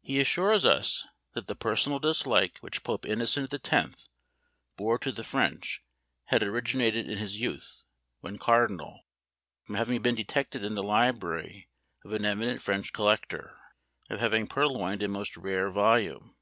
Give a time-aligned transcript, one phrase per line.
[0.00, 4.08] He assures us that the personal dislike which Pope Innocent X.
[4.78, 5.82] bore to the French
[6.28, 7.82] had originated in his youth,
[8.20, 9.00] when cardinal,
[9.66, 11.68] from having been detected in the library
[12.06, 13.58] of an eminent French collector,
[14.08, 16.36] of having purloined a most rare volume.